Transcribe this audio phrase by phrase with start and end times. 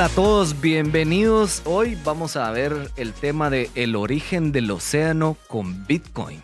[0.00, 1.60] Hola a todos, bienvenidos.
[1.66, 6.40] Hoy vamos a ver el tema de el origen del océano con Bitcoin.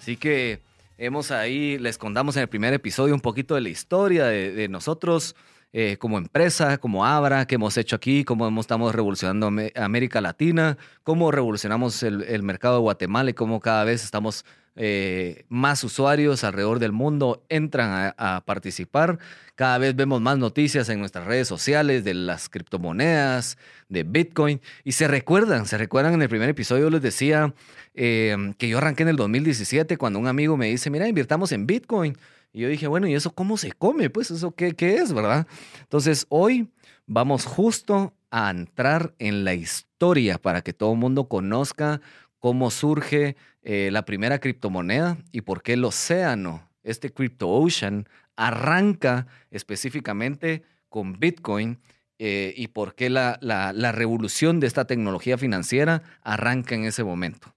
[0.00, 0.62] Así que
[0.98, 5.36] hemos ahí, les contamos en el primer episodio un poquito de la historia de, nosotros
[5.74, 11.30] eh, como empresa, como Abra, que hemos hecho aquí, cómo estamos revolucionando América Latina, cómo
[11.30, 14.44] revolucionamos el, mercado de Guatemala y cómo cada vez estamos
[14.76, 19.18] eh, más usuarios alrededor del mundo entran a, participar.
[19.54, 23.56] Cada vez vemos más noticias en nuestras redes sociales de las criptomonedas,
[23.88, 24.60] de Bitcoin.
[24.84, 27.54] Y se recuerdan, se recuerdan en el primer episodio les decía
[27.94, 31.66] eh, que yo arranqué en el 2017 cuando un amigo me dice, mira, invirtamos en
[31.66, 32.16] Bitcoin.
[32.52, 34.10] Y yo dije, bueno, ¿y eso cómo se come?
[34.10, 35.46] Pues eso qué, qué es, ¿verdad?
[35.80, 36.68] Entonces hoy
[37.06, 42.00] vamos justo a entrar en la historia para que todo el mundo conozca
[42.38, 49.26] cómo surge eh, la primera criptomoneda y por qué el océano, este Crypto Ocean, arranca
[49.50, 51.78] específicamente con Bitcoin
[52.18, 57.54] eh, y por qué la, la, revolución de esta tecnología financiera arranca en ese momento.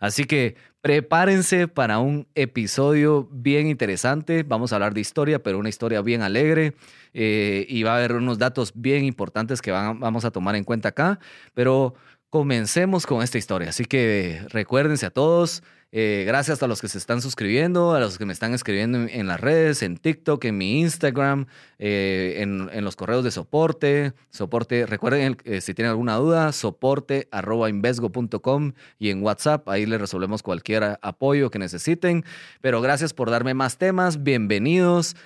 [0.00, 4.42] Así que prepárense para un episodio bien interesante.
[4.42, 6.74] Vamos a hablar de historia, pero una historia bien alegre.
[7.14, 10.90] Eh, y va a haber unos datos bien importantes que vamos a tomar en cuenta
[10.90, 11.18] acá.
[11.54, 11.94] Pero
[12.30, 13.70] comencemos con esta historia.
[13.70, 18.18] Así que recuérdense a todos, eh, gracias a los que se están suscribiendo, a los
[18.18, 21.46] que me están escribiendo en, las redes, en TikTok, en mi Instagram,
[21.78, 24.12] eh, en, los correos de soporte.
[24.30, 30.42] Soporte, recuerden, eh, si tienen alguna duda, soporte arroba y en WhatsApp, ahí les resolvemos
[30.42, 32.24] cualquier apoyo que necesiten.
[32.60, 35.16] Pero gracias por darme más temas, bienvenidos.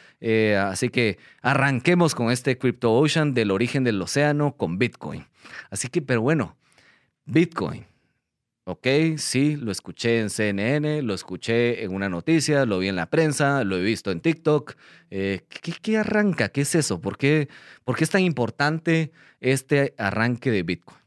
[0.59, 5.27] así que arranquemos con este Crypto Ocean del origen del océano con Bitcoin.
[5.71, 6.57] Así que, pero bueno,
[7.25, 7.92] Bitcoin.
[8.65, 13.11] Ok, sí, lo escuché en CNN, lo escuché en una noticia, lo vi en la
[13.11, 14.75] prensa, lo he visto en TikTok.
[15.11, 15.45] Eh,
[15.83, 16.49] ¿qué, arranca?
[16.49, 17.01] ¿Qué es eso?
[17.01, 17.49] ¿Por qué,
[17.83, 19.11] ¿Por qué es tan importante
[19.41, 21.01] este arranque de Bitcoin?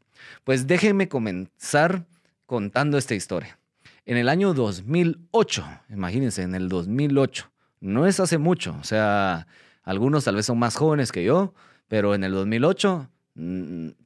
[0.44, 2.04] Pues déjenme comenzar
[2.44, 3.58] contando esta historia.
[4.04, 9.46] En el año 2008, imagínense, en el 2008, no es hace mucho, o sea,
[9.82, 11.54] algunos tal vez son más jóvenes que yo,
[11.88, 13.15] pero en el 2008 Mm,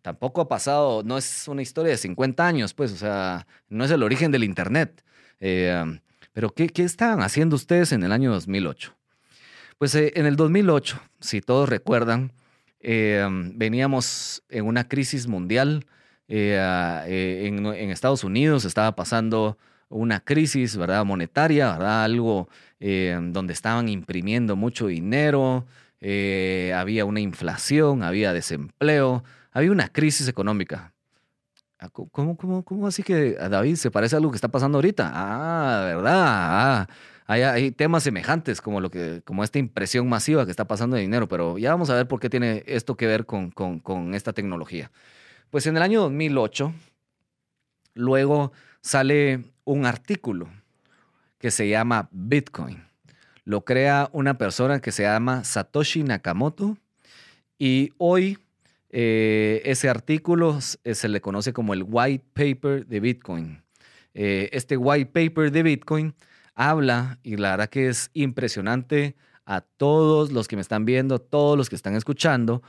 [0.02, 3.90] tampoco ha pasado, no es una historia de 50 años, pues, o sea, no es
[3.90, 5.04] el origen del Internet.
[5.38, 6.00] Eh,
[6.32, 8.96] pero, ¿qué, ¿qué, estaban haciendo ustedes en el año 2008?
[9.78, 12.32] Pues eh, en el 2008, si todos recuerdan,
[12.80, 15.86] eh, veníamos en una crisis mundial.
[16.32, 19.58] En, en, Estados Unidos estaba pasando
[19.88, 21.04] una crisis, ¿verdad?
[21.04, 22.04] Monetaria, ¿verdad?
[22.04, 22.48] Algo
[22.78, 25.66] donde estaban imprimiendo mucho dinero,
[26.00, 29.22] eh, había una inflación, había desempleo,
[29.52, 30.94] había una crisis económica.
[31.78, 34.78] Ah, ¿Cómo, cómo, cómo así que a David se parece a algo que está pasando
[34.78, 35.10] ahorita?
[35.14, 36.14] Ah, ¿verdad?
[36.16, 36.86] Ah,
[37.26, 41.28] hay, temas semejantes como, lo que, como esta impresión masiva que está pasando de dinero,
[41.28, 44.32] pero ya vamos a ver por qué tiene esto que ver con, con, con esta
[44.32, 44.90] tecnología.
[45.50, 46.72] Pues en el año 2008,
[47.94, 50.48] luego sale un artículo
[51.38, 52.89] que se llama Bitcoin
[53.44, 56.76] lo crea una persona que se llama Satoshi Nakamoto
[57.58, 58.38] y hoy
[58.90, 63.62] eh, ese artículo eh, se le conoce como el white paper de Bitcoin.
[64.14, 66.14] Eh, este white paper de Bitcoin
[66.54, 71.56] habla, y la verdad que es impresionante a todos los que me están viendo, todos
[71.56, 72.62] los que están escuchando,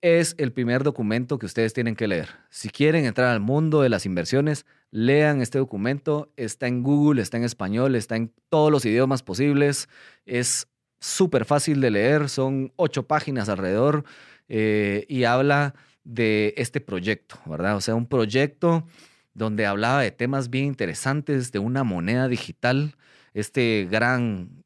[0.00, 2.28] es el primer documento que ustedes tienen que leer.
[2.50, 6.32] Si quieren entrar al mundo de las inversiones, lean este documento.
[6.36, 9.88] Está en Google, está en español, está en todos los idiomas posibles.
[10.26, 10.68] Es
[11.00, 14.04] súper fácil de leer, son ocho páginas alrededor
[14.48, 15.74] eh, y habla
[16.04, 17.76] de este proyecto, ¿verdad?
[17.76, 18.86] O sea, un proyecto
[19.32, 22.96] donde hablaba de temas bien interesantes, de una moneda digital,
[23.32, 24.64] este gran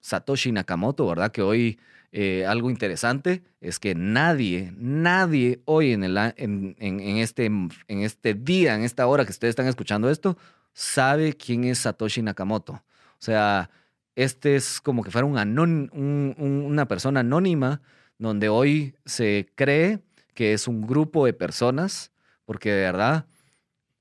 [0.00, 1.32] Satoshi Nakamoto, ¿verdad?
[1.32, 1.78] Que hoy
[2.14, 6.76] eh, algo interesante es que nadie, nadie hoy en, el, en,
[7.16, 10.36] este, en este día, en esta hora que ustedes están escuchando esto,
[10.74, 12.74] sabe quién es Satoshi Nakamoto.
[12.74, 12.84] O
[13.24, 13.70] sea,
[14.14, 17.80] este es como que fuera un una persona anónima
[18.18, 20.00] donde hoy se cree
[20.34, 22.12] que es un grupo de personas,
[22.44, 23.26] porque de verdad,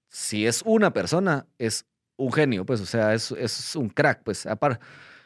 [0.09, 1.85] si es una persona, es
[2.17, 4.45] un genio, pues, o sea, es, es un crack, pues,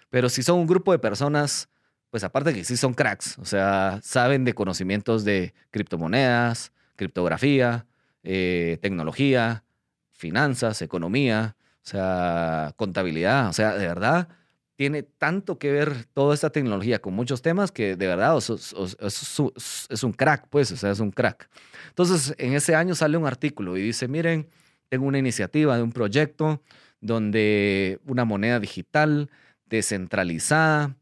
[0.10, 1.68] pero si son un grupo de personas
[2.16, 7.88] pues aparte que sí son cracks, o sea, saben de conocimientos de criptomonedas, criptografía,
[8.24, 9.66] eh, tecnología,
[10.14, 14.30] finanzas, economía, o sea, contabilidad, o sea, de verdad
[14.78, 20.14] tiene tanto que ver toda esta tecnología con muchos temas que de verdad es, un
[20.14, 21.50] crack, pues, o sea, es un crack.
[21.90, 24.48] Entonces, en ese año sale un artículo y dice, miren,
[24.88, 26.62] tengo una iniciativa de un proyecto
[27.02, 29.30] donde una moneda digital
[29.66, 30.96] descentralizada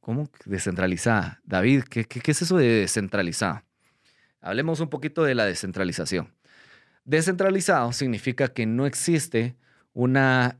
[0.00, 1.40] ¿Cómo descentralizada?
[1.44, 3.64] David, ¿qué, es eso de descentralizada?
[4.40, 6.32] hablemos un poquito de la descentralización.
[7.04, 9.56] Descentralizado significa que no existe
[9.92, 10.58] una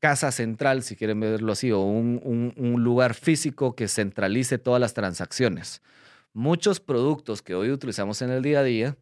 [0.00, 4.94] casa central, si quieren verlo así, o un, un, lugar físico que centralice todas las
[4.94, 5.80] transacciones.
[6.32, 8.96] Muchos productos que hoy utilizamos en el día a día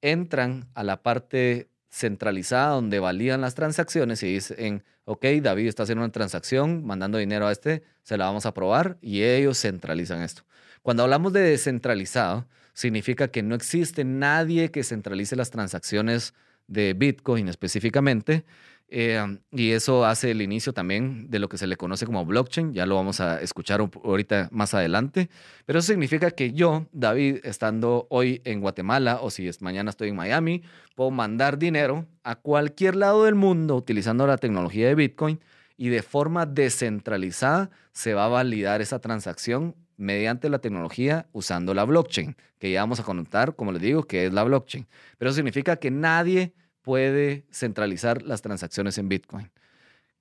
[0.00, 6.04] entran a la parte centralizada donde valían las transacciones y dicen, ok, David está haciendo
[6.04, 10.42] una transacción, mandando dinero a este, se la vamos a probar y ellos centralizan esto.
[10.82, 16.34] Cuando hablamos de descentralizado, significa que no existe nadie que centralice las transacciones
[16.66, 18.44] de Bitcoin específicamente
[18.88, 22.74] eh, y eso hace el inicio también de lo que se le conoce como blockchain.
[22.74, 25.30] Ya lo vamos a escuchar ahorita más adelante.
[25.66, 30.10] Pero eso significa que yo, David, estando hoy en Guatemala o si es, mañana estoy
[30.10, 30.62] en Miami,
[30.94, 35.40] puedo mandar dinero a cualquier lado del mundo utilizando la tecnología de Bitcoin
[35.76, 41.84] y de forma descentralizada se va a validar esa transacción mediante la tecnología usando la
[41.84, 44.86] blockchain, que ya vamos a contar, como les digo, que es la blockchain.
[45.18, 46.52] Pero eso significa que nadie
[46.84, 49.50] puede centralizar las transacciones en Bitcoin.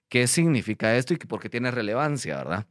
[0.10, 2.66] ¿Qué significa esto y por qué tiene relevancia, verdad?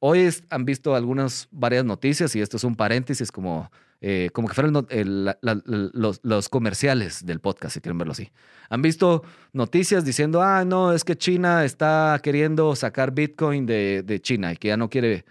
[0.00, 4.54] Hoy han visto algunas, varias noticias y esto es un paréntesis como, eh, como que
[4.54, 8.32] fueran los, comerciales del podcast, si quieren verlo así.
[8.68, 9.22] Han visto
[9.52, 14.56] noticias diciendo, ah, no, es que China está queriendo sacar Bitcoin de, de China y
[14.56, 15.24] que ya no quiere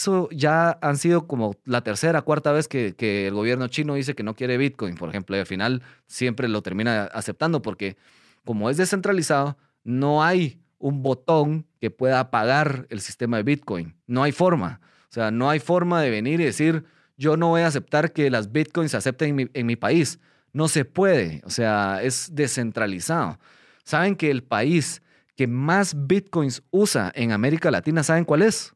[0.00, 2.94] eso ya han sido como la tercera, cuarta vez que,
[3.26, 6.62] el gobierno chino dice que no quiere Bitcoin, por ejemplo, y al final siempre lo
[6.62, 7.96] termina aceptando porque
[8.44, 13.94] como es descentralizado, no hay un botón que pueda apagar el sistema de Bitcoin.
[14.06, 14.80] No hay forma.
[15.10, 16.84] O sea, no hay forma de venir y decir,
[17.18, 20.18] yo no voy a aceptar que las Bitcoins se acepten en mi, en mi país.
[20.54, 21.42] No se puede.
[21.44, 23.38] O sea, es descentralizado.
[23.84, 25.02] ¿Saben que el país
[25.36, 28.74] que más Bitcoins usa en América Latina, ¿saben cuál es?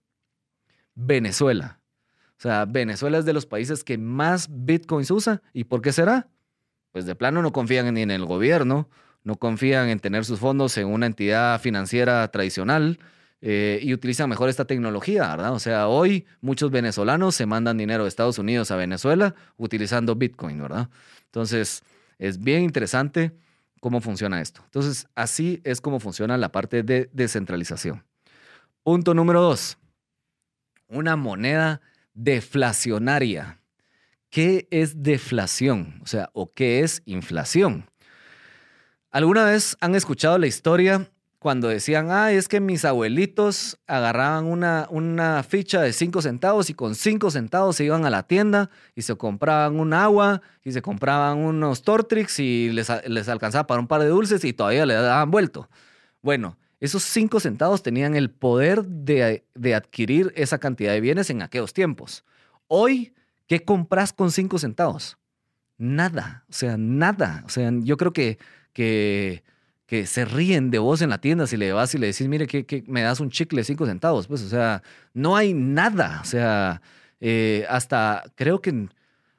[0.95, 1.81] Venezuela.
[2.39, 5.43] O sea, Venezuela es de los países que más bitcoins usa.
[5.53, 6.29] ¿Y por qué será?
[6.93, 8.89] Pues de plano no confían ni en el gobierno,
[9.23, 12.99] no confían en tener sus fondos en una entidad financiera tradicional
[13.41, 15.53] eh, y utilizan mejor esta tecnología, ¿verdad?
[15.53, 20.61] O sea, hoy muchos venezolanos se mandan dinero de Estados Unidos a Venezuela utilizando bitcoin,
[20.61, 20.89] ¿verdad?
[21.27, 21.83] Entonces,
[22.19, 23.33] es bien interesante
[23.81, 24.63] cómo funciona esto.
[24.65, 28.05] Entonces, así es como funciona la parte de descentralización.
[28.83, 29.79] Punto número dos
[30.95, 31.81] una moneda
[32.15, 33.61] deflacionaria.
[34.31, 36.01] ¿Qué es deflación?
[36.03, 37.89] O sea, ¿o qué es inflación?
[39.11, 41.09] ¿Alguna vez han escuchado la historia
[41.45, 46.75] cuando decían, ah, es que mis abuelitos agarraban una, una ficha de 5 centavos y
[46.75, 50.81] con 5 centavos se iban a la tienda y se compraban un agua y se
[50.81, 54.95] compraban unos Tortrix y les, les alcanzaba para un par de dulces y todavía le
[54.95, 55.69] daban vuelto?
[56.23, 59.43] Bueno, esos cinco centavos tenían el poder de,
[59.75, 62.25] adquirir esa cantidad de bienes en aquellos tiempos.
[62.69, 63.15] Hoy,
[63.47, 65.17] ¿qué compras con cinco centavos?
[65.79, 67.43] Nada, o sea, nada.
[67.47, 68.39] O sea, yo creo que,
[68.75, 69.43] que,
[69.87, 72.47] que se ríen de vos en la tienda si le vas y le decís, mire,
[72.47, 74.27] que, me das un chicle de cinco centavos.
[74.27, 74.83] Pues, o sea,
[75.15, 76.21] no hay nada.
[76.23, 76.83] O sea,
[77.19, 78.89] eh, hasta creo que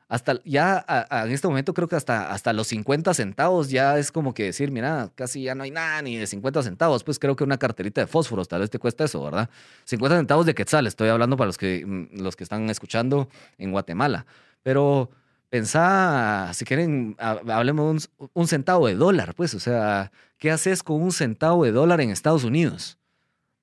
[0.08, 0.86] hasta ya
[1.26, 4.72] en este momento creo que hasta, hasta los 50 centavos ya es como que decir,
[4.72, 7.04] mira, casi ya no hay nada ni de 50 centavos.
[7.04, 9.50] Pues creo que una carterita de fósforos tal vez te cuesta eso, ¿verdad?
[9.86, 13.72] 50 centavos de quetzal, estoy hablando para los que, mm, los que están escuchando en
[13.72, 14.28] Guatemala.
[14.62, 15.10] Pero
[15.50, 21.02] pensá, si quieren, hablemos un, un centavo de dólar, pues, o sea, ¿qué haces con
[21.02, 23.00] un centavo de dólar en Estados Unidos?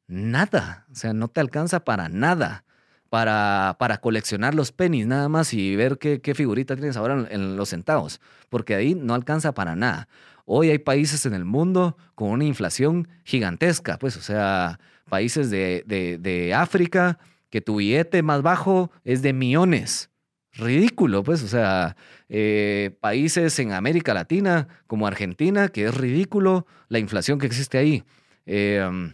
[0.09, 2.65] Nada, o sea, no te alcanza para nada
[3.13, 7.59] para, para coleccionar los pennies nada más y ver qué, qué figurita tienes ahora en,
[7.59, 10.09] los centavos, porque ahí no alcanza para nada.
[10.47, 15.85] Hoy hay países en el mundo con una inflación gigantesca, pues, o sea, países de,
[15.87, 17.19] de, África
[17.51, 20.09] que tu billete más bajo es de millones.
[20.55, 21.97] Ridículo, pues, o sea,
[22.31, 28.05] eh, países en América Latina como Argentina, que es ridículo la inflación que existe ahí.
[28.47, 29.13] Eh,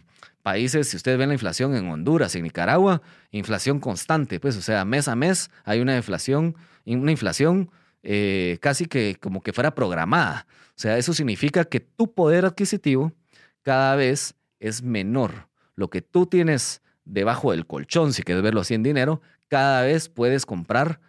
[0.49, 4.83] países, si ustedes ven la inflación en Honduras, en Nicaragua, inflación constante, pues, o sea,
[4.83, 6.55] mes a mes hay una inflación,
[6.87, 7.69] una inflación
[8.01, 10.47] eh, casi que como que fuera programada.
[10.69, 13.13] O sea, eso significa que tu poder adquisitivo
[13.61, 15.49] cada vez es menor.
[15.75, 20.09] Lo que tú tienes debajo del colchón, si quieres verlo así en dinero, cada vez
[20.09, 20.99] puedes comprar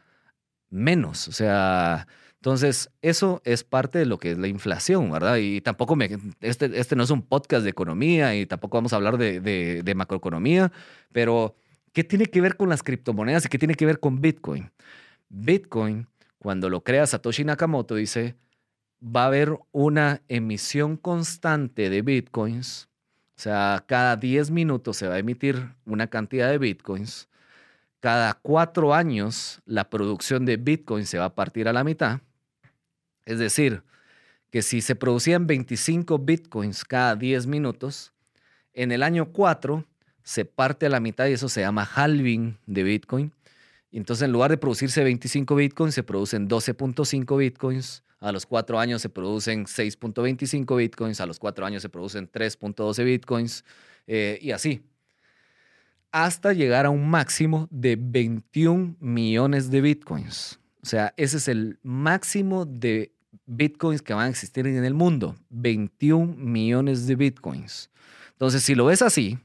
[0.68, 1.28] menos.
[1.28, 2.06] O sea,
[2.40, 5.36] entonces, eso es parte de lo que es la inflación, ¿verdad?
[5.36, 8.96] Y tampoco me, este, este no es un podcast de economía y tampoco vamos a
[8.96, 10.72] hablar de, de, macroeconomía,
[11.12, 11.54] pero
[11.92, 14.70] ¿qué tiene que ver con las criptomonedas y qué tiene que ver con Bitcoin?
[15.28, 18.36] Bitcoin, cuando lo crea Satoshi Nakamoto, dice,
[19.04, 22.88] va a haber una emisión constante de Bitcoins,
[23.36, 27.28] o sea, cada 10 minutos se va a emitir una cantidad de Bitcoins,
[28.00, 32.20] cada cuatro años la producción de Bitcoin se va a partir a la mitad,
[33.24, 33.82] Es decir,
[34.50, 38.12] que si se producían 25 bitcoins cada 10 minutos,
[38.72, 39.86] en el año 4
[40.22, 43.32] se parte a la mitad y eso se llama halving de bitcoin.
[43.92, 48.04] Entonces en lugar de producirse 25 bitcoins, se producen 12.5 bitcoins.
[48.20, 51.20] A los 4 años se producen 6.25 bitcoins.
[51.20, 53.64] A los 4 años se producen 3.12 bitcoins.
[54.06, 54.82] Eh, y así.
[56.12, 60.59] Hasta llegar a un máximo de 21 millones de bitcoins.
[60.82, 63.12] O sea, ese es el máximo de
[63.46, 65.36] bitcoins que van a existir en el mundo.
[65.50, 67.90] 21 millones de bitcoins.
[68.32, 69.38] Entonces, si lo ves así,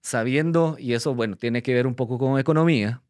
[0.00, 3.02] sabiendo, y eso, bueno, tiene que ver un poco con economía,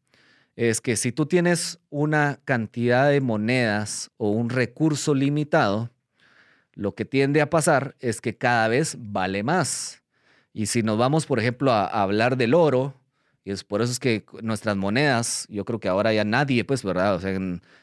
[0.55, 5.89] es que si tú tienes una cantidad de monedas o un recurso limitado,
[6.73, 10.03] lo que tiende a pasar es que cada vez vale más.
[10.53, 12.93] Y si nos vamos, por ejemplo, a, hablar del oro,
[13.43, 16.83] y es por eso es que nuestras monedas, yo creo que ahora ya nadie, pues,
[16.83, 17.15] ¿verdad?
[17.15, 17.39] O sea,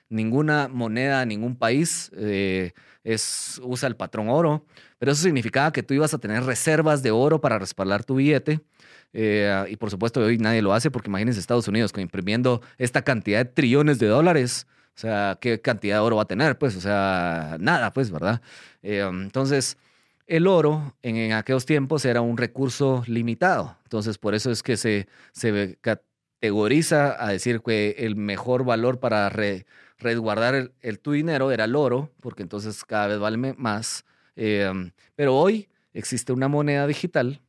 [0.09, 2.73] ninguna moneda, ningún país eh,
[3.03, 4.65] es, usa el patrón oro,
[4.99, 8.61] pero eso significaba que tú ibas a tener reservas de oro para respaldar tu billete.
[9.13, 13.39] Eh, y por supuesto, hoy nadie lo hace porque imagínense Estados Unidos imprimiendo esta cantidad
[13.45, 14.67] de trillones de dólares.
[14.95, 16.59] O sea, ¿qué cantidad de oro va a tener?
[16.59, 18.43] Pues, o sea, nada, pues, ¿verdad?
[18.83, 19.77] Eh, entonces,
[20.29, 23.77] el oro en, aquellos tiempos era un recurso limitado.
[23.85, 25.09] Entonces, por eso es que se,
[25.81, 29.31] categoriza a decir que el mejor valor para
[29.99, 34.05] resguardar el, tu dinero era el oro, porque entonces cada vez vale más.
[34.37, 34.71] Eh,
[35.17, 37.41] pero hoy existe una moneda digital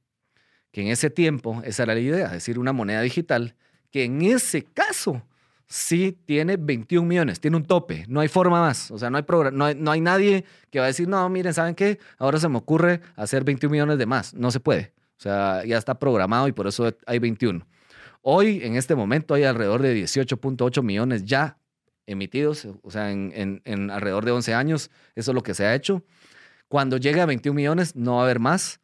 [0.72, 3.56] que en ese tiempo, esa era la idea, es decir, una moneda digital
[3.92, 5.24] que en ese caso
[5.70, 8.92] sí tiene 21 millones, tiene un tope, no hay forma más.
[8.92, 9.24] O sea, no hay,
[9.54, 12.00] no no hay nadie que va a decir, no, miren, ¿saben qué?
[12.18, 14.34] Ahora se me ocurre hacer 21 millones de más.
[14.34, 14.94] No se puede.
[15.18, 17.66] O sea, ya está programado y por eso hay 21.
[18.22, 21.58] Hoy, en este momento, hay alrededor de 18.8 millones ya
[22.08, 25.76] emitidos, o sea, en, en, alrededor de 11 años, eso es lo que se ha
[25.76, 26.04] hecho.
[26.68, 28.80] Cuando llegue a 21 millones, no va a haber más.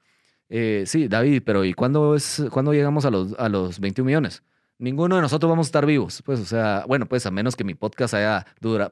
[0.49, 4.43] Eh, sí, David, pero ¿y cuándo, es, cuándo llegamos a los, a los 21 millones?
[4.77, 6.21] Ninguno de nosotros vamos a estar vivos.
[6.23, 8.45] Pues, o sea, bueno, pues a menos que mi podcast haya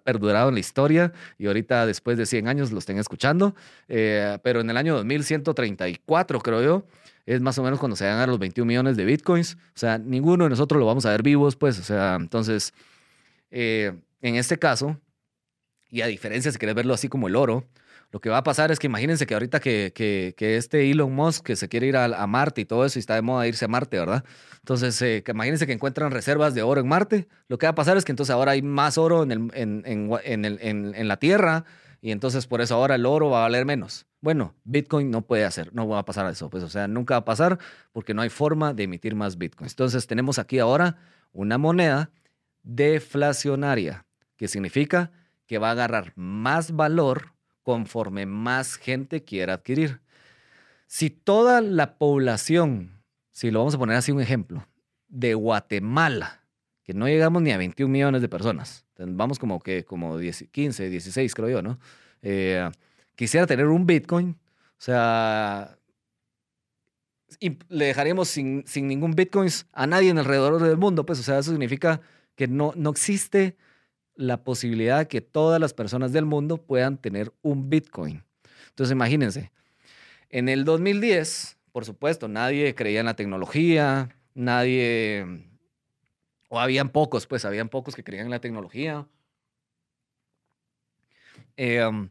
[0.04, 3.56] perdurado en la historia y ahorita después de 100 años lo estén escuchando.
[3.88, 6.86] Eh, pero en el año 2134, creo yo,
[7.26, 9.58] es más o menos cuando se a los 21 millones de bitcoins.
[9.76, 12.74] O sea, ninguno de nosotros lo vamos a ver vivos, pues, o sea, entonces,
[13.52, 15.00] eh, en este caso,
[15.90, 17.66] y a diferencia si quieres verlo así como el oro,
[18.14, 21.44] lo que va a pasar es que imagínense que ahorita que, que, este Elon Musk
[21.44, 23.68] que se quiere ir a, Marte y todo eso y está de moda irse a
[23.68, 24.24] Marte, ¿verdad?
[24.60, 27.28] Entonces, eh, que imagínense que encuentran reservas de oro en Marte.
[27.48, 29.82] Lo que va a pasar es que entonces ahora hay más oro en, el, en,
[29.88, 31.66] en, en, en la Tierra
[32.02, 34.06] y entonces por eso ahora el oro va a valer menos.
[34.22, 37.22] Bueno, Bitcoin no puede hacer, no va a pasar eso, pues o sea, nunca va
[37.22, 37.58] a pasar
[37.94, 39.74] porque no hay forma de emitir más Bitcoins.
[39.74, 40.98] Entonces tenemos aquí ahora
[41.32, 42.12] una moneda
[42.62, 44.06] deflacionaria,
[44.38, 45.12] que significa
[45.48, 47.33] que va a agarrar más valor
[47.64, 50.02] conforme más gente quiera adquirir.
[50.88, 53.02] Si toda la población,
[53.32, 54.68] si lo vamos a poner así un ejemplo,
[55.08, 56.44] de Guatemala,
[56.84, 61.34] que no llegamos ni a 21 millones de personas, vamos como que como 15, 16
[61.34, 61.80] creo yo, ¿no?
[62.22, 62.70] Eh,
[63.16, 65.78] quisiera tener un Bitcoin, o sea,
[67.40, 71.24] y le dejaremos sin, sin ningún Bitcoin a nadie en alrededor del mundo, pues, o
[71.24, 72.02] sea, eso significa
[72.36, 73.56] que no, no existe
[74.16, 78.24] la posibilidad de que todas las personas del mundo puedan tener un Bitcoin.
[78.70, 79.52] Entonces imagínense,
[80.30, 85.26] en el 2010, por supuesto, nadie creía en la tecnología, nadie,
[86.50, 89.08] o habían pocos, pues habían pocos que creían en la tecnología.
[91.56, 92.10] Em,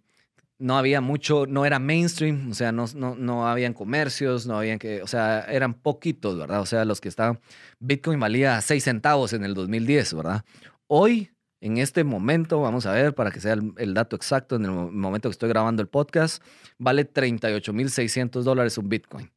[0.58, 4.78] no había mucho, no era mainstream, o sea, no, no, no habían comercios, no habían
[4.78, 6.60] que, o sea, eran poquitos, ¿verdad?
[6.60, 7.40] O sea, los que estaban,
[7.80, 10.44] Bitcoin valía 6 centavos en el 2010, ¿verdad?
[10.86, 11.32] Hoy
[11.62, 15.28] en este momento, vamos a ver para que sea el, dato exacto, en el momento
[15.28, 16.42] que estoy grabando el podcast,
[16.76, 19.30] vale 38.600 dólares un Bitcoin.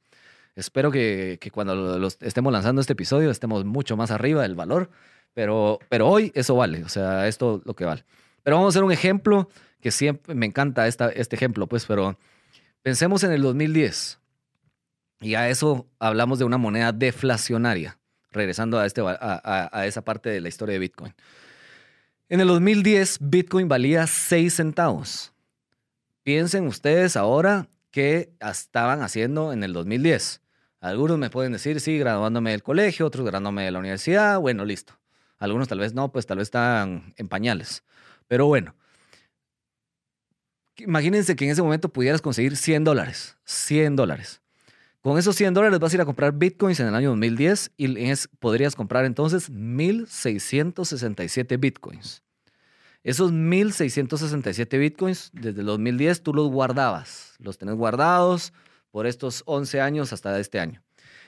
[0.56, 4.90] Espero que, cuando estemos lanzando este episodio estemos mucho más arriba del valor,
[5.36, 8.04] pero, pero hoy eso vale, o sea, esto lo que vale.
[8.42, 9.48] Pero vamos a hacer un ejemplo
[9.80, 12.18] que siempre me encanta esta, este ejemplo, pues, pero
[12.82, 14.20] pensemos en el 2010
[15.22, 18.00] y a eso hablamos de una moneda deflacionaria,
[18.32, 21.14] regresando a, este, a esa parte de la historia de Bitcoin.
[22.28, 25.32] En el 2010, Bitcoin valía 6 centavos.
[26.24, 30.42] Piensen ustedes ahora qué estaban haciendo en el 2010.
[30.80, 35.00] Algunos me pueden decir, sí, graduándome del colegio, otros graduándome de la universidad, bueno, listo.
[35.38, 37.84] Algunos tal vez no, pues tal vez están en pañales.
[38.28, 38.76] Pero bueno,
[40.78, 43.38] imagínense que en ese momento pudieras conseguir 100 dólares.
[43.44, 44.42] 100 dólares.
[45.06, 48.12] Con esos 100 dólares vas a ir a comprar bitcoins en el año 2010 y
[48.40, 52.24] podrías comprar entonces 1.667 bitcoins.
[53.04, 58.52] Esos 1.667 bitcoins, desde el 2010 tú los guardabas, los tenés guardados
[58.90, 60.82] por estos 11 años hasta este año.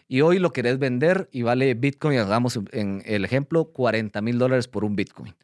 [0.07, 4.67] Y hoy lo querés vender y vale bitcoin, hagamos en el ejemplo, 40 mil dólares
[4.67, 5.35] por un bitcoin.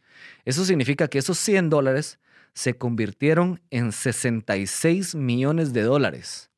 [0.44, 2.18] Eso significa que esos 100 dólares
[2.56, 6.50] se convirtieron en 66 millones de dólares.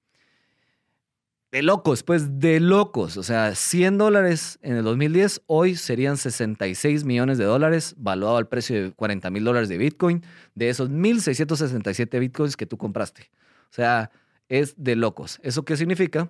[1.55, 3.15] De locos, pues de locos.
[3.15, 8.49] O sea, 100 dólares en el 2010, hoy serían 66 millones de dólares, valuado al
[8.49, 10.21] precio de 40 mil dólares de Bitcoin,
[10.53, 13.31] de esos 1.667 Bitcoins que tú compraste.
[13.71, 14.11] O sea,
[14.49, 15.39] es de locos.
[15.43, 16.29] ¿Eso qué significa?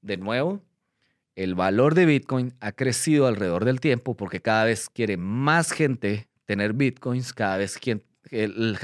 [0.00, 0.62] De nuevo,
[1.36, 6.26] el valor de Bitcoin ha crecido alrededor del tiempo porque cada vez quiere más gente
[6.46, 7.76] tener Bitcoins, cada vez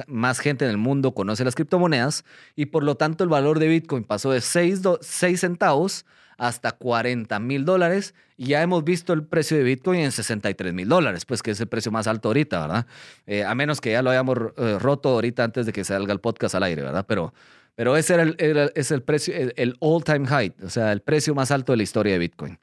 [0.06, 2.24] más gente en el mundo conoce las criptomonedas
[2.56, 4.82] y por lo tanto el valor de Bitcoin pasó de 6,
[5.36, 10.72] centavos hasta 40 mil dólares y ya hemos visto el precio de Bitcoin en 63
[10.72, 12.86] mil dólares, pues que es el precio más alto ahorita, ¿verdad?
[13.26, 16.20] Eh, a menos que ya lo hayamos eh, roto ahorita antes de que salga el
[16.20, 17.04] podcast al aire, ¿verdad?
[17.06, 17.32] Pero,
[17.76, 21.50] pero ese era el, es el precio, el, all-time high, o sea, el precio más
[21.50, 22.58] alto de la historia de Bitcoin,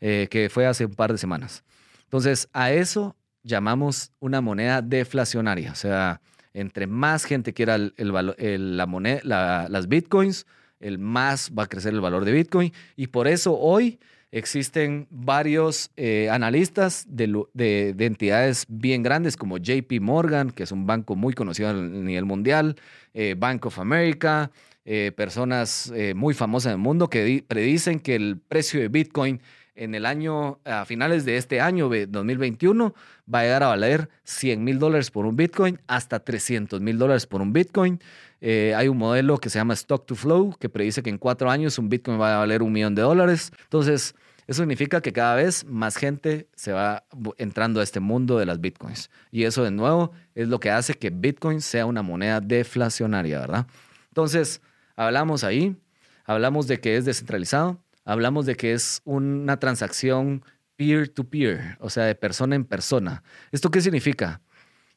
[0.00, 1.64] eh, que fue hace un par de semanas.
[2.04, 3.16] Entonces, a eso
[3.46, 5.72] llamamos una moneda deflacionaria.
[5.72, 6.20] O sea,
[6.52, 10.46] entre más gente quiera la moneda, las bitcoins,
[10.80, 12.72] el más va a crecer el valor de Bitcoin.
[12.96, 13.98] Y por eso hoy
[14.30, 21.16] existen varios eh, analistas de, entidades bien grandes como JP Morgan, que es un banco
[21.16, 22.76] muy conocido a nivel mundial,
[23.14, 24.50] eh, Bank of America,
[24.84, 29.40] eh, personas muy famosas en el mundo que predicen que el precio de Bitcoin
[29.76, 32.94] en el año, a finales de este año, 2021,
[33.32, 37.26] va a llegar a valer 100 mil dólares por un Bitcoin hasta 300 mil dólares
[37.26, 38.00] por un Bitcoin.
[38.40, 41.50] Eh, hay un modelo que se llama Stock to Flow que predice que en cuatro
[41.50, 43.52] años un Bitcoin va a valer un millón de dólares.
[43.64, 44.14] Entonces,
[44.46, 47.04] eso significa que cada vez más gente se va
[47.36, 49.10] entrando a este mundo de las Bitcoins.
[49.32, 53.66] Y eso, de nuevo, es lo que hace que Bitcoin sea una moneda deflacionaria, ¿verdad?
[54.08, 54.60] Entonces,
[54.94, 55.76] hablamos ahí,
[56.24, 60.42] hablamos de que es descentralizado, hablamos de que es una transacción
[60.76, 63.22] peer-to-peer, o sea, de persona en persona.
[63.52, 64.40] ¿Esto qué significa?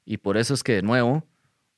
[0.05, 1.27] Y por eso es que, de nuevo,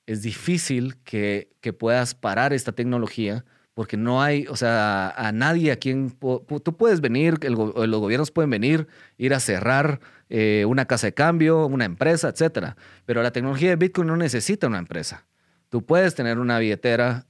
[0.05, 5.71] es difícil que, que puedas parar esta tecnología porque no hay, o sea, a nadie
[5.71, 11.07] a quien tú puedes venir, los gobiernos pueden venir, ir a cerrar eh, una casa
[11.07, 12.75] de cambio, una empresa, etcétera.
[13.05, 15.25] Pero la tecnología de Bitcoin no necesita una empresa.
[15.69, 17.25] Tú puedes tener una billetera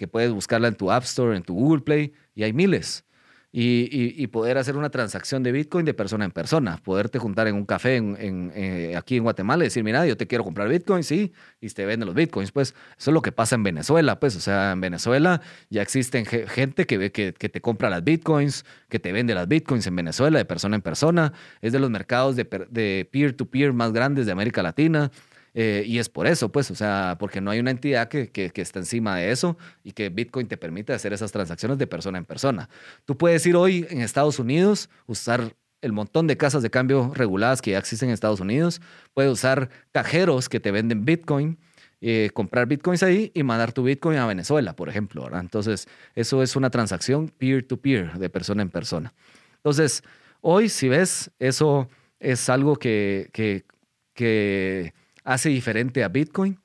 [0.00, 3.04] que puedes buscarla en tu App Store, en tu Google Play, y hay miles.
[3.52, 7.66] Y, poder hacer una transacción de Bitcoin de persona en persona, poderte juntar en un
[7.66, 11.68] café eh, aquí en Guatemala y decir, mira, yo te quiero comprar Bitcoin, sí, y
[11.68, 12.50] te venden los Bitcoins.
[12.50, 16.24] Pues eso es lo que pasa en Venezuela, pues, o sea, en Venezuela ya existen
[16.24, 20.76] gente que, te compra las Bitcoins, que te vende las Bitcoins en Venezuela de persona
[20.76, 25.10] en persona, es de los mercados de peer-to-peer -peer más grandes de América Latina.
[25.54, 28.52] Eh, y es por eso, pues, o sea, porque no hay una entidad que, que,
[28.54, 32.24] está encima de eso y que Bitcoin te permite hacer esas transacciones de persona en
[32.24, 32.68] persona.
[33.04, 37.62] Tú puedes ir hoy en Estados Unidos, usar el montón de casas de cambio reguladas
[37.62, 38.80] que ya existen en Estados Unidos,
[39.14, 41.58] puedes usar cajeros que te venden Bitcoin.
[42.02, 45.28] Eh, comprar bitcoins ahí y mandar tu bitcoin a Venezuela, por ejemplo.
[45.38, 49.12] Entonces, eso es una transacción peer-to-peer, de persona en persona.
[49.56, 50.02] Entonces,
[50.40, 56.60] hoy, si ves, eso es algo que, que hace diferente a Bitcoin.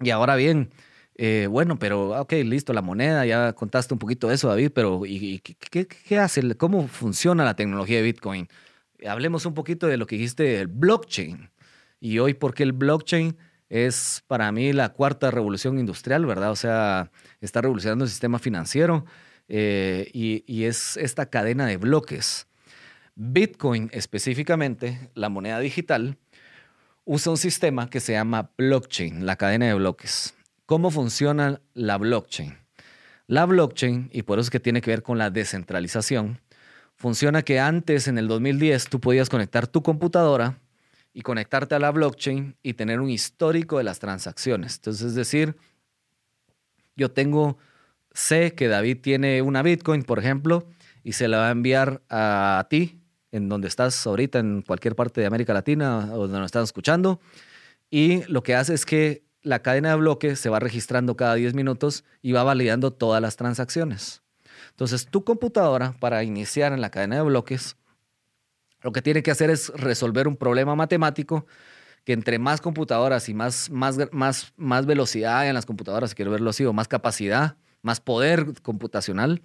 [0.00, 0.70] Y ahora bien,
[1.14, 5.02] eh, bueno, pero ok, listo, la moneda, ya contaste un poquito de eso, David, pero
[5.04, 6.54] ¿y, qué, hace?
[6.56, 8.48] ¿Cómo funciona la tecnología de Bitcoin?
[9.06, 11.50] Hablemos un poquito de lo que dijiste del blockchain.
[12.00, 13.36] Y hoy, ¿por qué el blockchain
[13.68, 16.50] es para mí la cuarta revolución industrial, verdad?
[16.52, 19.04] O sea, está revolucionando el sistema financiero
[19.48, 22.46] eh, y es esta cadena de bloques.
[23.14, 26.16] Bitcoin específicamente, la moneda digital,
[27.04, 30.34] usa un sistema que se llama blockchain, la cadena de bloques.
[30.66, 32.56] ¿Cómo funciona la blockchain?
[33.26, 36.40] La blockchain, y por eso es que tiene que ver con la descentralización,
[36.96, 40.58] funciona que antes, en el 2010, tú podías conectar tu computadora
[41.12, 44.76] y conectarte a la blockchain y tener un histórico de las transacciones.
[44.76, 45.56] Entonces, es decir,
[46.96, 47.58] yo tengo,
[48.12, 50.68] sé que David tiene una Bitcoin, por ejemplo,
[51.02, 52.99] y se la va a enviar a ti
[53.32, 57.20] en donde estás ahorita, en cualquier parte de América Latina o donde nos estás escuchando.
[57.90, 61.54] Y lo que hace es que la cadena de bloques se va registrando cada 10
[61.54, 64.22] minutos y va validando todas las transacciones.
[64.70, 67.76] Entonces, tu computadora, para iniciar en la cadena de bloques,
[68.82, 71.46] lo que tiene que hacer es resolver un problema matemático
[72.04, 76.50] que entre más computadoras y más, más, más, más velocidad en las computadoras, quiero verlo
[76.50, 79.42] así, o más capacidad, más poder computacional,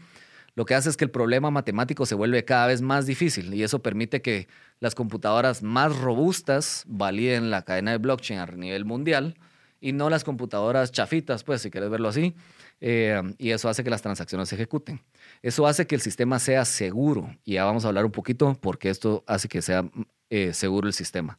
[0.56, 3.64] lo que hace es que el problema matemático se vuelve cada vez más difícil y
[3.64, 4.48] eso permite que
[4.80, 9.36] las computadoras más robustas validen la cadena de blockchain a nivel mundial
[9.82, 12.34] y no las computadoras chafitas, pues si quieres verlo así,
[12.80, 15.02] eh, y eso hace que las transacciones se ejecuten.
[15.42, 18.90] Eso hace que el sistema sea seguro y ya vamos a hablar un poquito porque
[18.90, 19.90] esto hace que sea
[20.30, 21.38] eh, seguro el sistema.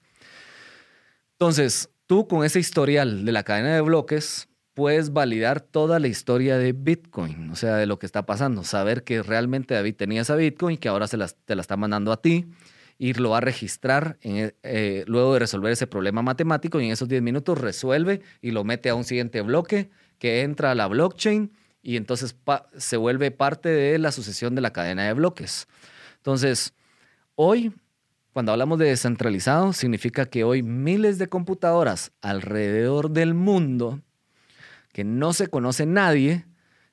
[1.33, 6.59] Entonces, tú con ese historial de la cadena de bloques puedes validar toda la historia
[6.59, 10.37] de Bitcoin, o sea, de lo que está pasando, saber que realmente David tenía esa
[10.37, 12.45] Bitcoin, que ahora se te la está mandando a ti,
[12.99, 17.09] y lo va a registrar eh, luego de resolver ese problema matemático, y en esos
[17.09, 21.53] 10 minutos resuelve y lo mete a un siguiente bloque que entra a la blockchain
[21.81, 22.37] y entonces
[22.77, 25.69] se vuelve parte de la sucesión de la cadena de bloques.
[26.19, 26.75] Entonces,
[27.35, 27.73] hoy
[28.37, 34.03] cuando hablamos de descentralizado, significa que hoy miles de computadoras alrededor del mundo
[34.97, 36.47] que no se conoce nadie,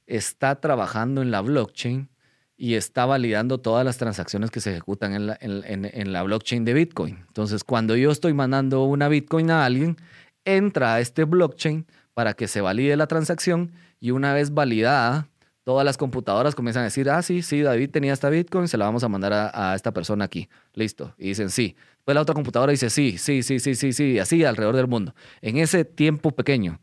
[0.08, 2.10] está trabajando en la blockchain
[2.58, 7.24] y está validando todas las transacciones que se ejecutan en la, blockchain de Bitcoin.
[7.30, 9.96] Entonces, cuando yo estoy mandando una Bitcoin a alguien,
[10.44, 15.30] entra a este blockchain para que se valide la transacción y una vez validada,
[15.64, 18.84] todas las computadoras comienzan a decir, ah, sí, sí, David tenía esta Bitcoin, se la
[18.84, 20.50] vamos a mandar a, a esta persona aquí.
[20.74, 21.16] Listo.
[21.18, 21.78] Y dicen, sí.
[21.96, 25.16] Después la otra computadora dice, sí, sí, sí, sí, sí, sí, así alrededor del mundo.
[25.42, 26.82] En ese tiempo pequeño.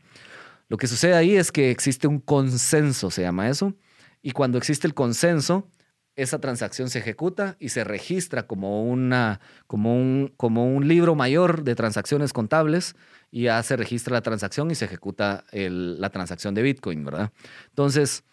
[0.71, 3.75] Lo que sucede ahí es que existe un consenso, se llama eso,
[4.21, 5.67] y cuando existe el consenso,
[6.15, 11.65] esa transacción se ejecuta y se registra como, una, como, un, como un libro mayor
[11.65, 12.95] de transacciones contables
[13.31, 17.33] y ya se registra la transacción y se ejecuta la transacción de Bitcoin, ¿verdad?
[17.67, 18.23] Entonces,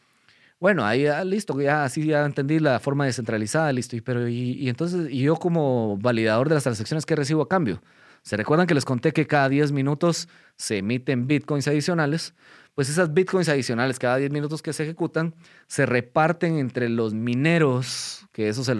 [0.60, 3.96] bueno, ahí ya, listo, ya así ya entendí la forma descentralizada, listo.
[3.96, 7.48] Y, pero, y, y entonces, y yo como validador de las transacciones, ¿qué recibo a
[7.48, 7.82] cambio?
[8.28, 12.34] ¿Se recuerdan que les conté que cada 10 minutos se emiten bitcoins adicionales?
[12.74, 15.34] Pues esas bitcoins adicionales, cada 10 minutos que se ejecutan,
[15.66, 18.74] se reparten entre los mineros, que eso se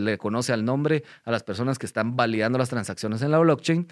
[0.00, 3.86] le, conoce al nombre a las personas que están validando las transacciones en la blockchain.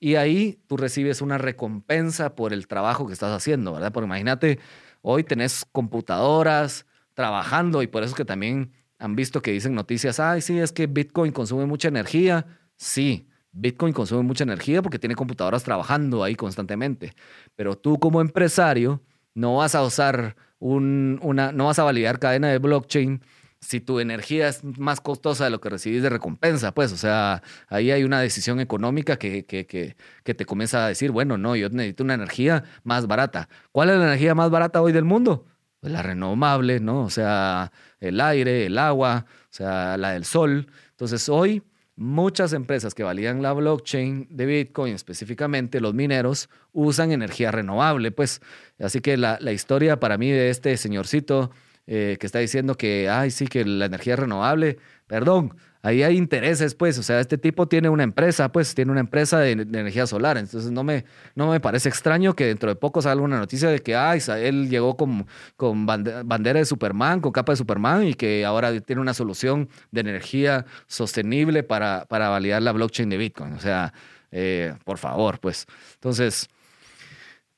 [0.00, 3.92] Y ahí tú recibes una recompensa por el trabajo que estás haciendo, ¿verdad?
[3.92, 4.58] Porque imagínate,
[5.00, 10.18] hoy tenés computadoras trabajando y por eso es que también han visto que dicen noticias,
[10.18, 12.46] ay, sí, es que Bitcoin consume mucha energía.
[12.76, 17.14] Sí, Bitcoin consume mucha energía porque tiene computadoras trabajando ahí constantemente.
[17.56, 19.02] Pero tú como empresario
[19.34, 23.22] no vas a usar una, no vas a validar cadena de blockchain
[23.60, 27.42] si tu energía es más costosa de lo que recibís de recompensa, pues, o sea,
[27.68, 31.54] ahí hay una decisión económica que, que, que, que, te comienza a decir, bueno, no,
[31.56, 33.48] yo necesito una energía más barata.
[33.72, 35.46] ¿Cuál es la energía más barata hoy del mundo?
[35.80, 37.02] Pues la renovable, ¿no?
[37.02, 40.68] O sea, el aire, el agua, o sea, la del sol.
[40.92, 41.62] Entonces, hoy
[42.00, 48.10] Muchas empresas que validan la blockchain de Bitcoin, específicamente los mineros, usan energía renovable.
[48.10, 48.40] Pues,
[48.78, 51.50] así que la, historia para mí de este señorcito
[51.86, 56.74] eh, que está diciendo que, ay, sí, que la energía renovable, perdón, ahí hay intereses,
[56.74, 60.36] pues, o sea, este tipo tiene una empresa, pues, tiene una empresa de, energía solar,
[60.36, 63.80] entonces no me, no me parece extraño que dentro de poco salga una noticia de
[63.80, 68.44] que, ay, él llegó con, con bandera de Superman, con capa de Superman y que
[68.44, 73.60] ahora tiene una solución de energía sostenible para, para validar la blockchain de Bitcoin, o
[73.60, 73.92] sea,
[74.30, 76.48] eh, por favor, pues, entonces...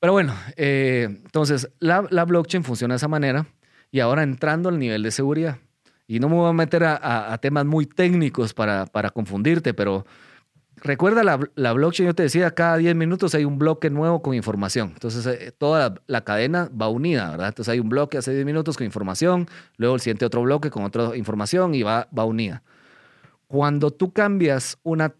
[0.00, 3.46] Pero bueno, eh, entonces la, la blockchain funciona de esa manera
[3.92, 5.58] y ahora entrando al nivel de seguridad.
[6.12, 10.04] Y no me voy a meter a, temas muy técnicos para, para confundirte, pero
[10.76, 14.34] recuerda la, la, blockchain, yo te decía, cada 10 minutos hay un bloque nuevo con
[14.34, 14.90] información.
[14.92, 17.48] Entonces, eh, toda la, cadena va unida, ¿verdad?
[17.48, 19.48] Entonces, hay un bloque hace 10 minutos con información,
[19.78, 22.62] luego el siguiente otro bloque con otra información y va, va unida.
[23.46, 25.14] Cuando tú cambias una,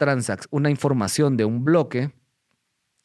[0.50, 2.12] una información de un bloque,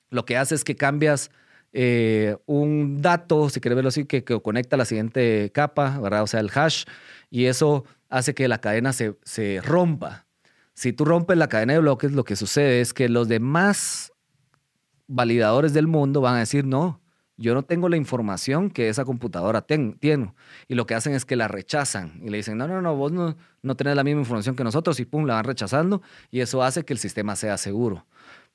[0.10, 1.32] lo que hace es que cambias
[1.74, 6.24] eh, un dato, si quieres verlo así, que, conecta a la siguiente capa, ¿verdad?
[6.24, 6.86] O sea, el hash
[7.30, 10.26] y eso hace que la cadena se, se rompa.
[10.74, 14.14] Si tú rompes la cadena de bloques, lo que sucede es que los demás
[15.08, 17.02] validadores del mundo van a decir, no,
[17.38, 20.34] yo no tengo la información que esa computadora tiene.
[20.68, 23.12] Y lo que hacen es que la rechazan y le dicen, no, no, no, vos
[23.12, 26.02] no, no tenés la misma información que nosotros y pum, la van rechazando
[26.32, 28.06] y eso hace que el sistema sea seguro.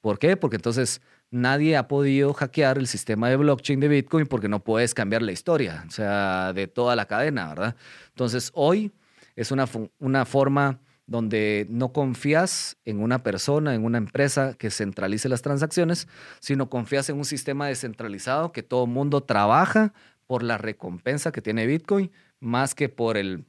[0.03, 0.37] ¿Por qué?
[0.37, 4.95] Porque entonces nadie ha podido hackear el sistema de blockchain de Bitcoin porque no puedes
[4.95, 7.77] cambiar la historia, o sea, de toda la cadena, ¿verdad?
[8.09, 8.93] Entonces, hoy
[9.37, 9.67] es una,
[10.01, 16.09] una forma donde no confías en una persona, en una empresa que centralice las transacciones,
[16.41, 19.93] sino confías en un sistema descentralizado que todo mundo trabaja
[20.27, 22.11] por la recompensa que tiene Bitcoin,
[22.41, 23.45] más que por el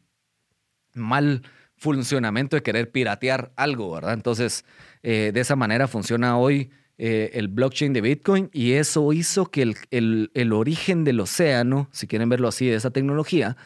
[0.93, 1.41] mal
[1.83, 4.13] funcionamiento de querer piratear algo, ¿verdad?
[4.13, 4.63] Entonces,
[5.03, 9.75] eh, de esa manera funciona hoy eh, el blockchain de Bitcoin y eso hizo que
[9.91, 13.57] el, el, origen del océano, si quieren verlo así, de esa tecnología,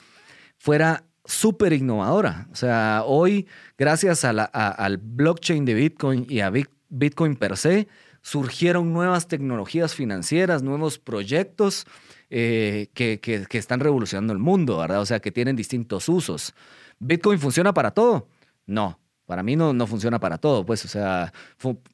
[0.58, 2.48] fuera súper innovadora.
[2.52, 6.52] O sea, hoy, gracias a al blockchain de Bitcoin y a
[6.90, 7.88] Bitcoin per se,
[8.22, 11.86] surgieron nuevas tecnologías financieras, nuevos proyectos
[12.30, 15.00] eh, que, que, están revolucionando el mundo, ¿verdad?
[15.00, 16.54] O sea, que tienen distintos usos.
[17.00, 18.28] ¿Bitcoin funciona para todo?
[18.66, 21.34] No, para mí no, no funciona para todo, pues, o sea,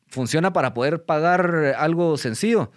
[0.07, 2.71] funciona para poder pagar algo sencillo.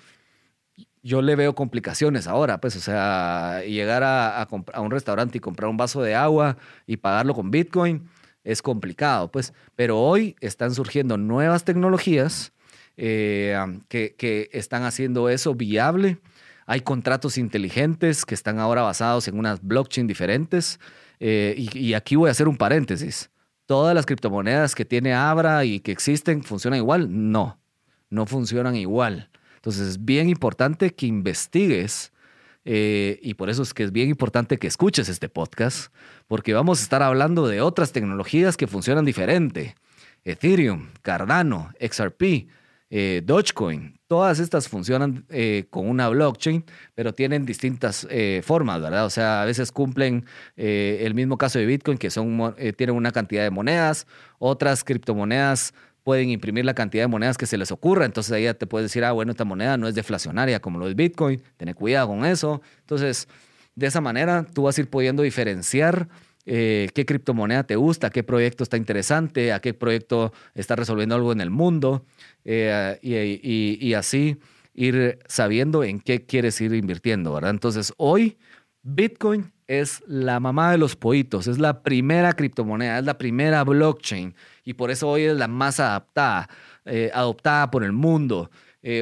[1.02, 4.46] Yo le veo complicaciones ahora, pues, o sea, llegar a,
[4.80, 8.08] un restaurante y comprar un vaso de agua y pagarlo con Bitcoin
[8.44, 12.52] es complicado, pues, pero hoy están surgiendo nuevas tecnologías
[12.96, 13.56] eh,
[13.88, 16.18] que, que están haciendo eso viable
[16.66, 20.80] hay contratos inteligentes que están ahora basados en unas blockchain diferentes.
[21.20, 23.30] Eh, y, aquí voy a hacer un paréntesis.
[23.66, 27.08] ¿Todas las criptomonedas que tiene Abra y que existen funcionan igual?
[27.10, 27.58] No,
[28.10, 29.30] no funcionan igual.
[29.56, 32.12] Entonces es bien importante que investigues
[32.64, 35.92] eh, y por eso es que es bien importante que escuches este podcast,
[36.26, 39.76] porque vamos a estar hablando de otras tecnologías que funcionan diferente.
[40.24, 42.48] Ethereum, Cardano, XRP,
[42.90, 43.95] eh, Dogecoin.
[44.08, 46.64] Todas estas funcionan eh, con una blockchain,
[46.94, 49.04] pero tienen distintas eh, formas, ¿verdad?
[49.04, 50.24] O sea, a veces cumplen
[50.56, 54.06] el mismo caso de Bitcoin, que son, tienen una cantidad de monedas,
[54.38, 55.74] otras criptomonedas
[56.06, 58.84] pueden imprimir la cantidad de monedas que se les ocurra, entonces ahí ya te puedes
[58.84, 62.24] decir, ah, bueno, esta moneda no es deflacionaria como lo es Bitcoin, ten cuidado con
[62.24, 62.62] eso.
[62.82, 63.26] Entonces,
[63.74, 66.08] de esa manera tú vas a ir pudiendo diferenciar
[66.48, 71.32] eh, qué criptomoneda te gusta, qué proyecto está interesante, a qué proyecto está resolviendo algo
[71.32, 72.04] en el mundo
[72.44, 74.38] eh, y, así
[74.72, 77.50] ir sabiendo en qué quieres ir invirtiendo, ¿verdad?
[77.50, 78.38] Entonces, hoy
[78.82, 84.36] Bitcoin es la mamá de los pollitos, es la primera criptomoneda, es la primera blockchain
[84.62, 86.48] y por eso hoy es la más adaptada,
[86.84, 88.50] eh, adoptada por el mundo.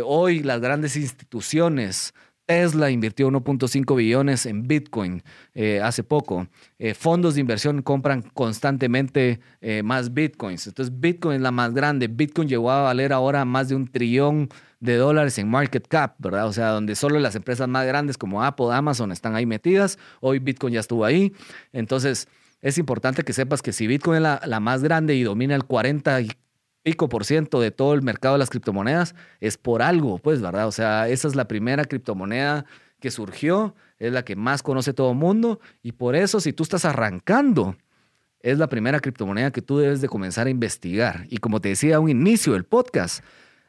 [0.02, 2.14] hoy las grandes instituciones
[2.46, 5.22] Tesla invirtió 1.5 billones en Bitcoin
[5.54, 6.46] eh, hace poco.
[6.78, 10.66] Eh, fondos de inversión compran constantemente eh, más Bitcoins.
[10.66, 12.08] Entonces Bitcoin es la más grande.
[12.08, 14.48] Bitcoin llegó a valer ahora más de un trillón
[14.80, 16.46] de dólares en market cap, ¿verdad?
[16.46, 19.98] O sea, donde solo las empresas más grandes como Apple, Amazon están ahí metidas.
[20.20, 21.32] Hoy Bitcoin ya estuvo ahí.
[21.72, 22.28] Entonces
[22.60, 25.64] es importante que sepas que si Bitcoin es la, la más grande y domina el
[25.64, 26.20] 40
[26.84, 30.68] pico por ciento de todo el mercado de las criptomonedas es por algo, pues, ¿verdad?
[30.68, 32.66] O sea, esa es la primera criptomoneda
[33.00, 36.62] que surgió, es la que más conoce todo el mundo y por eso si tú
[36.62, 37.76] estás arrancando,
[38.40, 41.26] es la primera criptomoneda que tú debes de comenzar a investigar.
[41.30, 43.24] Y como te decía a un inicio del podcast,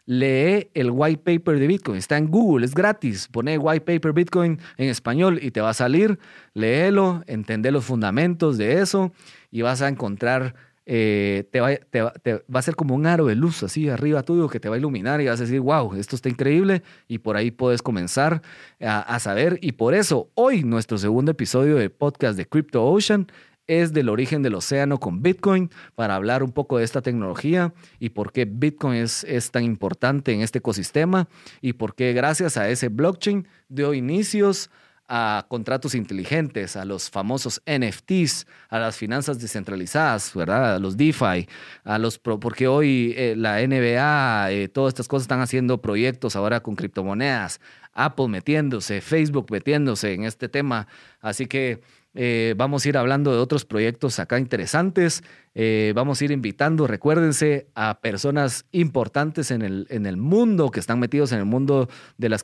[0.05, 1.97] lee el white paper de Bitcoin.
[1.97, 3.29] Está en Google, es gratis.
[3.31, 6.19] Pone white paper Bitcoin en español y te va a salir.
[6.53, 9.13] Léelo, entender los fundamentos de eso
[9.49, 11.71] y vas a encontrar eh, te, va,
[12.01, 14.77] va, a ser como un aro de luz así arriba tuyo que te va a
[14.77, 18.41] iluminar y vas a decir, wow, esto está increíble y por ahí puedes comenzar
[18.79, 19.57] a, a saber.
[19.61, 23.27] Y por eso hoy nuestro segundo episodio de podcast de Crypto Ocean
[23.67, 28.09] es del origen del océano con Bitcoin para hablar un poco de esta tecnología y
[28.09, 31.27] por qué Bitcoin es, es, tan importante en este ecosistema
[31.61, 34.69] y por qué gracias a ese blockchain dio inicios
[35.07, 40.75] a contratos inteligentes, a los famosos NFTs, a las finanzas descentralizadas, ¿verdad?
[40.75, 41.47] A los DeFi,
[41.83, 46.61] a los porque hoy eh, la NBA, eh, todas estas cosas están haciendo proyectos ahora
[46.61, 47.59] con criptomonedas,
[47.93, 50.87] Apple metiéndose, Facebook metiéndose en este tema,
[51.21, 51.81] así que
[52.15, 55.23] eh, vamos a ir hablando de otros proyectos acá interesantes.
[55.53, 60.79] Eh, vamos a ir invitando, recuérdense, a personas importantes en el, en el mundo, que
[60.79, 62.43] están metidos en el mundo de las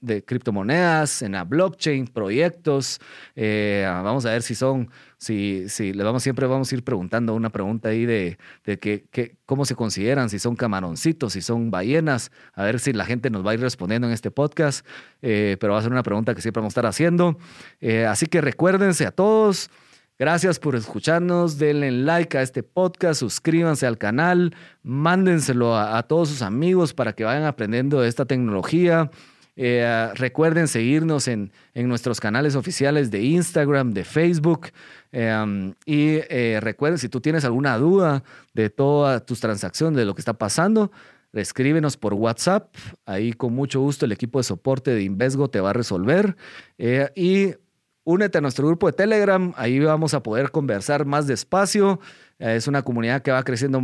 [0.00, 3.00] de criptomonedas, en la blockchain, proyectos.
[3.36, 4.90] Eh, vamos a ver si son
[5.24, 9.36] si, si le vamos, siempre vamos a ir preguntando una pregunta ahí de, de que,
[9.46, 13.44] cómo se consideran, si son camaroncitos, si son ballenas, a ver si la gente nos
[13.44, 14.86] va a ir respondiendo en este podcast,
[15.22, 17.38] eh, pero va a ser una pregunta que siempre vamos a estar haciendo.
[17.80, 19.70] Eh, así que recuérdense a todos.
[20.16, 26.28] Gracias por escucharnos, denle like a este podcast, suscríbanse al canal, mándenselo a, a todos
[26.28, 29.10] sus amigos para que vayan aprendiendo de esta tecnología.
[29.56, 34.68] Eh, recuerden seguirnos en, en, nuestros canales oficiales de Instagram, de Facebook.
[35.12, 40.14] Em, y eh, recuerden, si tú tienes alguna duda de todas tus transacciones, de lo
[40.14, 40.90] que está pasando,
[41.32, 42.74] escríbenos por WhatsApp.
[43.06, 46.36] Ahí con mucho gusto el equipo de soporte de Invesgo te va a resolver.
[46.78, 47.54] Eh, y
[48.02, 49.52] únete a nuestro grupo de Telegram.
[49.56, 52.00] Ahí vamos a poder conversar más despacio.
[52.38, 53.80] es una comunidad que va creciendo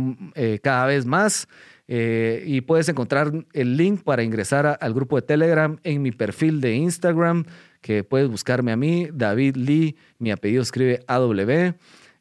[0.61, 1.47] cada vez más.
[1.93, 6.61] Eh, y puedes encontrar el link para ingresar al grupo de Telegram en mi perfil
[6.61, 7.43] de Instagram,
[7.81, 11.73] que puedes buscarme a mí, David Lee, mi apellido escribe AW.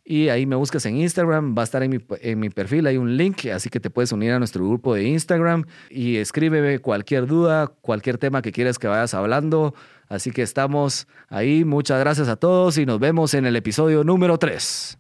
[0.04, 2.96] y ahí me buscas en Instagram, va a estar en mi, en mi perfil, hay
[2.96, 7.28] un link, así que te puedes unir a nuestro grupo de Instagram y escríbeme cualquier
[7.28, 9.72] duda, cualquier tema que quieras que vayas hablando.
[10.08, 11.64] Así que estamos ahí.
[11.64, 14.99] Muchas gracias a todos y nos vemos en el episodio número 3.